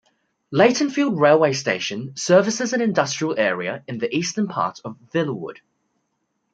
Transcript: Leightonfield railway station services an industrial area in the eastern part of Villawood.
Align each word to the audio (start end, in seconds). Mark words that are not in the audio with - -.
Leightonfield 0.51 1.19
railway 1.21 1.53
station 1.53 2.17
services 2.17 2.73
an 2.73 2.81
industrial 2.81 3.37
area 3.37 3.83
in 3.87 3.99
the 3.99 4.11
eastern 4.17 4.47
part 4.47 4.79
of 4.83 4.97
Villawood. 5.13 5.57